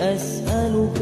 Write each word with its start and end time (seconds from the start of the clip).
أسألك 0.00 1.00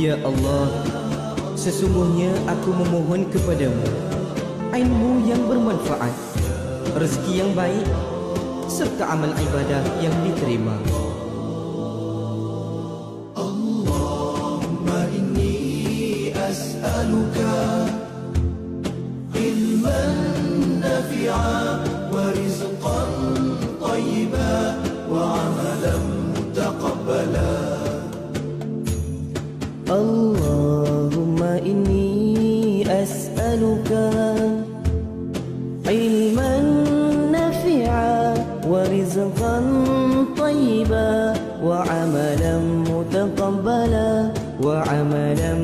Ya 0.00 0.16
Allah, 0.24 0.72
sesungguhnya 1.60 2.32
aku 2.48 2.72
memohon 2.72 3.28
kepadamu 3.28 3.84
ilmu 4.72 5.28
yang 5.28 5.44
bermanfaat, 5.44 6.16
rezeki 6.96 7.44
yang 7.44 7.52
baik, 7.52 7.84
serta 8.64 9.04
amal 9.12 9.28
ibadah 9.28 9.84
yang 10.00 10.16
diterima. 10.24 10.72
أسألك 33.02 33.90
علما 35.86 36.60
نافعا 37.32 38.34
ورزقا 38.68 39.56
طيبا 40.38 41.32
وعملا 41.64 42.58
متقبلا 42.92 44.30
وعملا 44.62 45.54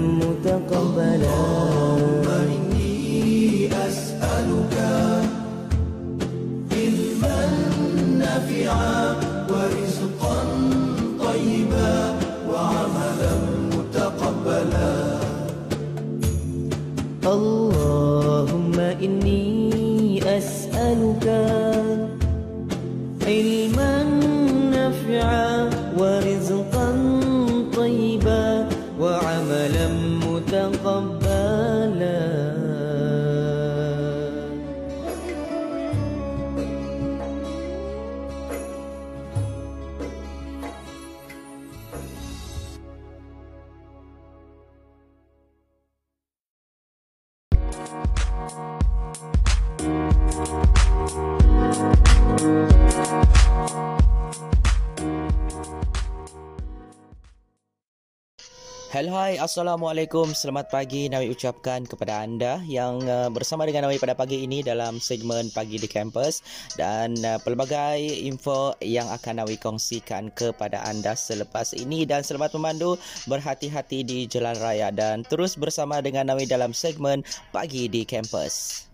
Hello 58.96 59.12
hai. 59.12 59.36
Assalamualaikum. 59.36 60.32
Selamat 60.32 60.72
pagi. 60.72 61.12
Nawi 61.12 61.28
ucapkan 61.28 61.84
kepada 61.84 62.24
anda 62.24 62.64
Yang 62.64 63.04
uh, 63.04 63.28
bersama 63.28 63.68
dengan 63.68 63.84
Nawi 63.84 64.00
pada 64.00 64.16
pagi 64.16 64.40
ini 64.40 64.64
Dalam 64.64 65.04
segmen 65.04 65.52
Pagi 65.52 65.76
di 65.76 65.84
Kampus. 65.84 66.40
Dan 66.80 67.12
uh, 67.20 67.36
pelbagai 67.36 68.00
info 68.24 68.72
Yang 68.80 69.20
akan 69.20 69.44
Nawi 69.44 69.60
kongsikan 69.60 70.32
kepada 70.32 70.80
anda 70.88 71.12
Selepas 71.12 71.76
ini. 71.76 72.08
Dan 72.08 72.24
selamat 72.24 72.56
memandu 72.56 72.96
Berhati-hati 73.28 74.00
di 74.00 74.24
jalan 74.32 74.56
raya 74.64 74.88
Dan 74.88 75.28
terus 75.28 75.60
bersama 75.60 76.00
dengan 76.00 76.32
Nawi 76.32 76.48
Dalam 76.48 76.72
segmen 76.72 77.20
Pagi 77.52 77.92
di 77.92 78.08
Kampus 78.08 78.88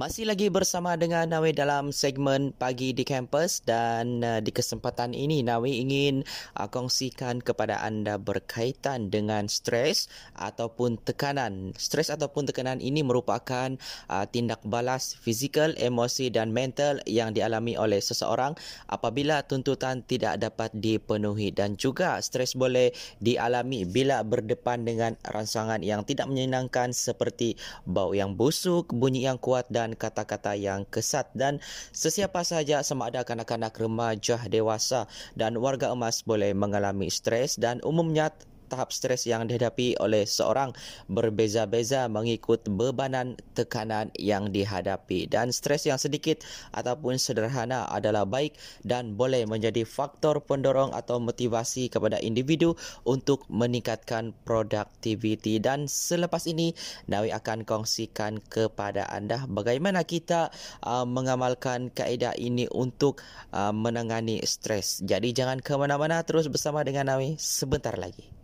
Masih 0.00 0.24
lagi 0.24 0.48
bersama 0.48 0.96
dengan 0.96 1.28
Nawi 1.28 1.52
dalam 1.52 1.92
segmen 1.92 2.56
Pagi 2.56 2.96
di 2.96 3.04
Kampus 3.04 3.60
dan 3.68 4.24
uh, 4.24 4.40
di 4.40 4.48
kesempatan 4.48 5.12
ini 5.12 5.44
Nawi 5.44 5.84
ingin 5.84 6.24
uh, 6.56 6.72
kongsikan 6.72 7.44
kepada 7.44 7.84
anda 7.84 8.16
berkaitan 8.16 9.12
dengan 9.12 9.44
stres 9.52 10.08
ataupun 10.40 10.96
tekanan. 11.04 11.76
Stres 11.76 12.08
ataupun 12.08 12.48
tekanan 12.48 12.80
ini 12.80 13.04
merupakan 13.04 13.76
uh, 14.08 14.24
tindak 14.24 14.64
balas 14.64 15.20
fizikal, 15.20 15.76
emosi 15.76 16.32
dan 16.32 16.48
mental 16.48 17.04
yang 17.04 17.36
dialami 17.36 17.76
oleh 17.76 18.00
seseorang 18.00 18.56
apabila 18.88 19.44
tuntutan 19.44 20.00
tidak 20.00 20.40
dapat 20.40 20.72
dipenuhi 20.80 21.52
dan 21.52 21.76
juga 21.76 22.16
stres 22.24 22.56
boleh 22.56 22.88
dialami 23.20 23.84
bila 23.84 24.24
berdepan 24.24 24.80
dengan 24.80 25.20
rangsangan 25.28 25.84
yang 25.84 26.08
tidak 26.08 26.24
menyenangkan 26.24 26.96
seperti 26.96 27.60
bau 27.84 28.16
yang 28.16 28.32
busuk, 28.32 28.88
bunyi 28.96 29.28
yang 29.28 29.36
kuat 29.36 29.68
dan 29.68 29.89
kata-kata 29.94 30.58
yang 30.58 30.84
kesat. 30.88 31.30
Dan 31.32 31.62
sesiapa 31.94 32.42
sahaja 32.42 32.82
sama 32.82 33.08
ada 33.08 33.22
kanak-kanak 33.22 33.74
remaja 33.78 34.42
dewasa 34.50 35.06
dan 35.38 35.56
warga 35.58 35.92
emas 35.94 36.22
boleh 36.26 36.52
mengalami 36.52 37.08
stres. 37.08 37.56
Dan 37.60 37.78
umumnya 37.86 38.34
tahap 38.70 38.94
stres 38.94 39.26
yang 39.26 39.50
dihadapi 39.50 39.98
oleh 39.98 40.22
seorang 40.22 40.70
berbeza-beza 41.10 42.06
mengikut 42.06 42.62
bebanan 42.70 43.34
tekanan 43.58 44.14
yang 44.14 44.54
dihadapi. 44.54 45.26
Dan 45.26 45.50
stres 45.50 45.90
yang 45.90 45.98
sedikit 45.98 46.46
ataupun 46.70 47.18
sederhana 47.18 47.90
adalah 47.90 48.22
baik 48.22 48.54
dan 48.86 49.18
boleh 49.18 49.44
menjadi 49.50 49.82
faktor 49.82 50.40
pendorong 50.46 50.94
atau 50.94 51.18
motivasi 51.18 51.90
kepada 51.90 52.22
individu 52.22 52.78
untuk 53.02 53.42
meningkatkan 53.50 54.30
produktiviti. 54.46 55.58
Dan 55.58 55.90
selepas 55.90 56.46
ini 56.46 56.72
Nawi 57.10 57.34
akan 57.34 57.66
kongsikan 57.66 58.38
kepada 58.46 59.10
anda 59.10 59.44
bagaimana 59.50 60.06
kita 60.06 60.54
uh, 60.86 61.02
mengamalkan 61.02 61.90
kaedah 61.90 62.38
ini 62.38 62.70
untuk 62.70 63.18
uh, 63.50 63.74
menangani 63.74 64.38
stres. 64.46 65.02
Jadi 65.02 65.34
jangan 65.34 65.58
ke 65.58 65.74
mana-mana 65.74 66.22
terus 66.22 66.46
bersama 66.46 66.86
dengan 66.86 67.10
Nawi 67.10 67.34
sebentar 67.40 67.96
lagi 67.98 68.39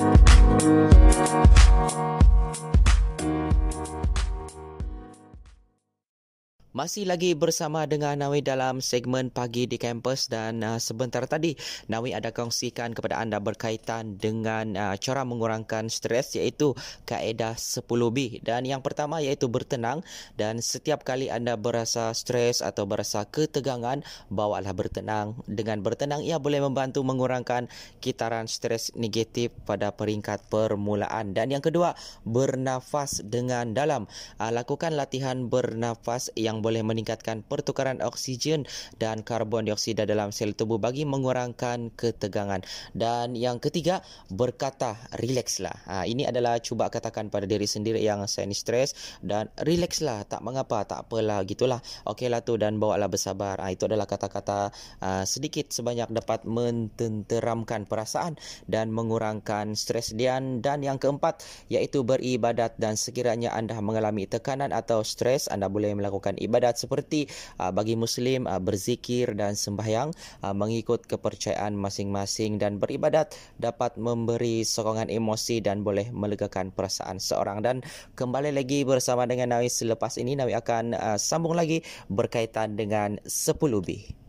Thank 0.00 1.34
you. 1.34 1.39
Masih 6.80 7.04
lagi 7.04 7.36
bersama 7.36 7.84
dengan 7.84 8.16
Nawi 8.16 8.40
dalam 8.40 8.80
segmen 8.80 9.28
pagi 9.28 9.68
di 9.68 9.76
kampus 9.76 10.32
dan 10.32 10.64
uh, 10.64 10.80
sebentar 10.80 11.20
tadi 11.28 11.52
Nawi 11.92 12.16
ada 12.16 12.32
kongsikan 12.32 12.96
kepada 12.96 13.20
anda 13.20 13.36
berkaitan 13.36 14.16
dengan 14.16 14.72
uh, 14.80 14.96
cara 14.96 15.28
mengurangkan 15.28 15.92
stres 15.92 16.32
iaitu 16.40 16.72
kaedah 17.04 17.60
10B 17.60 18.40
dan 18.40 18.64
yang 18.64 18.80
pertama 18.80 19.20
iaitu 19.20 19.52
bertenang 19.52 20.00
dan 20.40 20.64
setiap 20.64 21.04
kali 21.04 21.28
anda 21.28 21.60
berasa 21.60 22.16
stres 22.16 22.64
atau 22.64 22.88
berasa 22.88 23.28
ketegangan 23.28 24.00
bawalah 24.32 24.72
bertenang. 24.72 25.36
Dengan 25.44 25.84
bertenang 25.84 26.24
ia 26.24 26.40
boleh 26.40 26.64
membantu 26.64 27.04
mengurangkan 27.04 27.68
kitaran 28.00 28.48
stres 28.48 28.88
negatif 28.96 29.52
pada 29.68 29.92
peringkat 29.92 30.48
permulaan. 30.48 31.36
Dan 31.36 31.52
yang 31.52 31.60
kedua 31.60 31.92
bernafas 32.24 33.20
dengan 33.20 33.76
dalam. 33.76 34.08
Uh, 34.40 34.48
lakukan 34.48 34.96
latihan 34.96 35.44
bernafas 35.44 36.32
yang 36.40 36.64
boleh 36.64 36.69
meningkatkan 36.78 37.42
pertukaran 37.42 37.98
oksigen 37.98 38.70
dan 39.02 39.26
karbon 39.26 39.66
dioksida 39.66 40.06
dalam 40.06 40.30
sel 40.30 40.54
tubuh 40.54 40.78
bagi 40.78 41.02
mengurangkan 41.02 41.90
ketegangan. 41.98 42.62
Dan 42.94 43.34
yang 43.34 43.58
ketiga, 43.58 44.06
berkata 44.30 44.94
relaxlah. 45.18 45.74
Ha, 45.90 46.06
ini 46.06 46.22
adalah 46.22 46.62
cuba 46.62 46.86
katakan 46.86 47.34
pada 47.34 47.50
diri 47.50 47.66
sendiri 47.66 47.98
yang 47.98 48.22
saya 48.30 48.46
ni 48.46 48.54
stres 48.54 48.94
dan 49.26 49.50
relaxlah, 49.58 50.22
tak 50.30 50.46
mengapa, 50.46 50.86
tak 50.86 51.10
apalah, 51.10 51.42
gitulah. 51.42 51.82
Okeylah 52.06 52.46
tu 52.46 52.54
dan 52.54 52.78
bawalah 52.78 53.10
bersabar. 53.10 53.58
Ha, 53.58 53.74
itu 53.74 53.90
adalah 53.90 54.06
kata-kata 54.06 54.70
uh, 55.02 55.24
sedikit 55.26 55.74
sebanyak 55.74 56.06
dapat 56.12 56.46
mententeramkan 56.46 57.88
perasaan 57.88 58.36
dan 58.68 58.92
mengurangkan 58.92 59.72
stres 59.72 60.12
dan 60.12 60.60
dan 60.60 60.84
yang 60.84 61.00
keempat 61.00 61.40
iaitu 61.72 62.04
beribadat 62.04 62.76
dan 62.76 63.00
sekiranya 63.00 63.56
anda 63.56 63.80
mengalami 63.80 64.28
tekanan 64.28 64.76
atau 64.76 65.00
stres 65.00 65.48
anda 65.48 65.72
boleh 65.72 65.96
melakukan 65.96 66.36
ibadat 66.36 66.59
ibadat 66.60 66.76
seperti 66.76 67.24
uh, 67.56 67.72
bagi 67.72 67.96
muslim 67.96 68.44
uh, 68.44 68.60
berzikir 68.60 69.32
dan 69.32 69.56
sembahyang 69.56 70.12
uh, 70.44 70.52
mengikut 70.52 71.08
kepercayaan 71.08 71.72
masing-masing 71.72 72.60
dan 72.60 72.76
beribadat 72.76 73.32
dapat 73.56 73.96
memberi 73.96 74.60
sokongan 74.60 75.08
emosi 75.08 75.64
dan 75.64 75.80
boleh 75.80 76.12
melegakan 76.12 76.68
perasaan 76.68 77.16
seorang 77.16 77.64
dan 77.64 77.80
kembali 78.12 78.52
lagi 78.52 78.84
bersama 78.84 79.24
dengan 79.24 79.56
Nawi 79.56 79.72
selepas 79.72 80.20
ini 80.20 80.36
Nawi 80.36 80.52
akan 80.52 80.92
uh, 80.92 81.16
sambung 81.16 81.56
lagi 81.56 81.80
berkaitan 82.12 82.76
dengan 82.76 83.16
10B. 83.24 84.20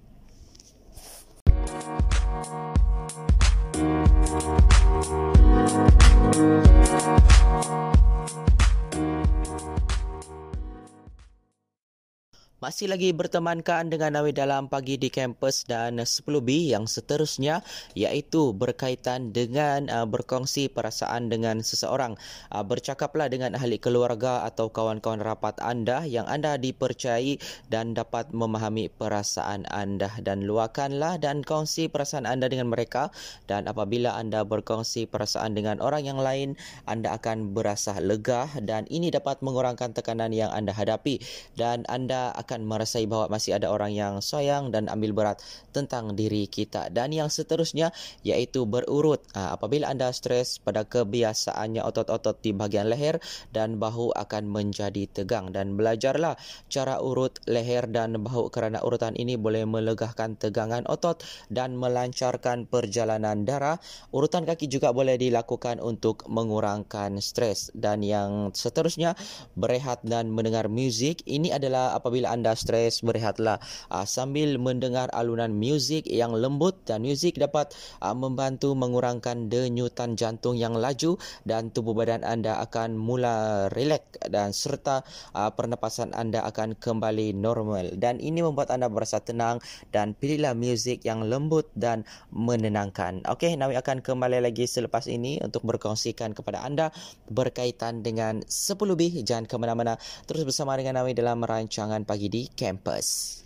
Masih 12.62 12.94
lagi 12.94 13.10
bertemankan 13.10 13.90
dengan 13.90 14.22
Nawi 14.22 14.38
dalam 14.38 14.70
pagi 14.70 14.94
di 14.94 15.10
kampus 15.10 15.66
dan 15.66 15.98
10B 15.98 16.70
yang 16.70 16.86
seterusnya 16.86 17.66
iaitu 17.98 18.54
berkaitan 18.54 19.34
dengan 19.34 19.90
uh, 19.90 20.06
berkongsi 20.06 20.70
perasaan 20.70 21.34
dengan 21.34 21.66
seseorang. 21.66 22.22
Uh, 22.54 22.62
bercakaplah 22.62 23.34
dengan 23.34 23.58
ahli 23.58 23.82
keluarga 23.82 24.46
atau 24.46 24.70
kawan-kawan 24.70 25.26
rapat 25.26 25.58
anda 25.58 26.06
yang 26.06 26.30
anda 26.30 26.62
dipercayai 26.62 27.42
dan 27.74 27.98
dapat 27.98 28.30
memahami 28.30 28.94
perasaan 28.94 29.66
anda. 29.74 30.14
Dan 30.22 30.46
luahkanlah 30.46 31.18
dan 31.18 31.42
kongsi 31.42 31.90
perasaan 31.90 32.30
anda 32.30 32.46
dengan 32.46 32.70
mereka. 32.70 33.10
Dan 33.50 33.66
apabila 33.66 34.14
anda 34.14 34.46
berkongsi 34.46 35.10
perasaan 35.10 35.58
dengan 35.58 35.82
orang 35.82 36.06
yang 36.06 36.22
lain 36.22 36.54
anda 36.86 37.18
akan 37.18 37.58
berasa 37.58 37.98
lega 37.98 38.46
dan 38.62 38.86
ini 38.94 39.10
dapat 39.10 39.42
mengurangkan 39.42 39.98
tekanan 39.98 40.30
yang 40.30 40.54
anda 40.54 40.78
hadapi. 40.78 41.18
Dan 41.58 41.90
anda 41.90 42.30
akan 42.38 42.51
akan 42.52 42.68
merasai 42.68 43.08
bahawa 43.08 43.32
masih 43.32 43.56
ada 43.56 43.72
orang 43.72 43.96
yang 43.96 44.20
sayang 44.20 44.76
dan 44.76 44.92
ambil 44.92 45.16
berat 45.16 45.40
tentang 45.72 46.20
diri 46.20 46.52
kita. 46.52 46.92
Dan 46.92 47.16
yang 47.16 47.32
seterusnya 47.32 47.96
iaitu 48.28 48.68
berurut. 48.68 49.24
Ha, 49.32 49.56
apabila 49.56 49.88
anda 49.88 50.12
stres 50.12 50.60
pada 50.60 50.84
kebiasaannya 50.84 51.80
otot-otot 51.80 52.44
di 52.44 52.52
bahagian 52.52 52.92
leher 52.92 53.24
dan 53.56 53.80
bahu 53.80 54.12
akan 54.20 54.52
menjadi 54.52 55.08
tegang. 55.08 55.56
Dan 55.56 55.80
belajarlah 55.80 56.36
cara 56.68 57.00
urut 57.00 57.40
leher 57.48 57.88
dan 57.88 58.20
bahu 58.20 58.52
kerana 58.52 58.84
urutan 58.84 59.16
ini 59.16 59.40
boleh 59.40 59.64
melegahkan 59.64 60.36
tegangan 60.36 60.84
otot 60.92 61.24
dan 61.48 61.80
melancarkan 61.80 62.68
perjalanan 62.68 63.48
darah. 63.48 63.80
Urutan 64.12 64.44
kaki 64.44 64.68
juga 64.68 64.92
boleh 64.92 65.16
dilakukan 65.16 65.80
untuk 65.80 66.28
mengurangkan 66.28 67.16
stres. 67.24 67.72
Dan 67.72 68.04
yang 68.04 68.52
seterusnya 68.52 69.16
berehat 69.56 70.04
dan 70.04 70.28
mendengar 70.34 70.68
muzik. 70.68 71.24
Ini 71.24 71.56
adalah 71.56 71.94
apabila 71.94 72.34
anda 72.34 72.41
anda 72.42 72.58
stres 72.58 73.06
berehatlah. 73.06 73.62
Uh, 73.94 74.02
sambil 74.02 74.58
mendengar 74.58 75.14
alunan 75.14 75.54
muzik 75.54 76.10
yang 76.10 76.34
lembut 76.34 76.74
dan 76.90 77.06
muzik 77.06 77.38
dapat 77.38 77.70
uh, 78.02 78.18
membantu 78.18 78.74
mengurangkan 78.74 79.46
denyutan 79.46 80.18
jantung 80.18 80.58
yang 80.58 80.74
laju 80.74 81.22
dan 81.46 81.70
tubuh 81.70 81.94
badan 81.94 82.26
anda 82.26 82.58
akan 82.66 82.98
mula 82.98 83.70
rileks 83.70 84.26
dan 84.26 84.58
serta 84.58 85.06
uh, 85.38 85.54
pernafasan 85.54 86.18
anda 86.18 86.42
akan 86.50 86.74
kembali 86.74 87.38
normal. 87.38 87.94
Dan 87.94 88.18
ini 88.18 88.42
membuat 88.42 88.74
anda 88.74 88.90
berasa 88.90 89.22
tenang 89.22 89.62
dan 89.94 90.18
pilihlah 90.18 90.58
muzik 90.58 91.06
yang 91.06 91.22
lembut 91.22 91.70
dan 91.78 92.10
menenangkan. 92.34 93.22
Okey, 93.30 93.54
Nawi 93.54 93.78
akan 93.78 94.02
kembali 94.02 94.42
lagi 94.42 94.66
selepas 94.66 95.06
ini 95.06 95.38
untuk 95.46 95.62
berkongsikan 95.62 96.34
kepada 96.34 96.66
anda 96.66 96.90
berkaitan 97.30 98.02
dengan 98.02 98.42
10 98.42 98.74
lebih 98.88 99.22
jangan 99.28 99.46
ke 99.46 99.56
mana-mana 99.60 100.00
terus 100.26 100.48
bersama 100.48 100.80
dengan 100.80 101.04
Nawi 101.04 101.12
dalam 101.12 101.44
rancangan 101.44 102.08
pagi 102.08 102.31
di 102.32 102.48
kampus. 102.48 103.44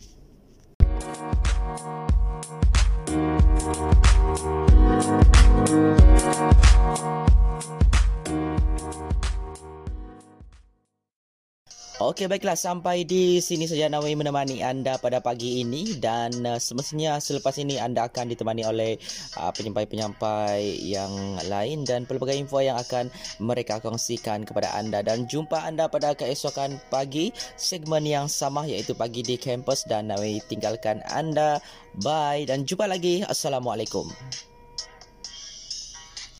Okey 11.95 12.27
baiklah. 12.27 12.59
Sampai 12.59 13.07
di 13.07 13.39
sini 13.39 13.71
saja 13.71 13.87
Nawi 13.87 14.19
menemani 14.19 14.59
anda 14.59 14.99
pada 14.99 15.23
pagi 15.23 15.63
ini. 15.63 15.95
Dan 15.95 16.43
uh, 16.43 16.59
semestinya 16.59 17.23
selepas 17.23 17.55
ini 17.55 17.79
anda 17.79 18.11
akan 18.11 18.35
ditemani 18.35 18.67
oleh 18.67 18.99
uh, 19.39 19.47
penyampai-penyampai 19.55 20.59
yang 20.83 21.39
lain 21.47 21.87
dan 21.87 22.03
pelbagai 22.03 22.35
info 22.35 22.59
yang 22.59 22.75
akan 22.75 23.07
mereka 23.39 23.79
kongsikan 23.79 24.43
kepada 24.43 24.75
anda. 24.75 24.99
Dan 25.07 25.23
jumpa 25.23 25.63
anda 25.63 25.87
pada 25.87 26.11
keesokan 26.11 26.83
pagi 26.91 27.31
segmen 27.55 28.03
yang 28.03 28.27
sama 28.27 28.67
iaitu 28.67 28.91
pagi 28.91 29.23
di 29.23 29.39
kampus. 29.39 29.87
Dan 29.87 30.11
Nawi 30.11 30.43
tinggalkan 30.51 30.99
anda. 31.15 31.63
Bye. 32.03 32.43
Dan 32.43 32.67
jumpa 32.67 32.91
lagi. 32.91 33.23
Assalamualaikum 33.23 34.11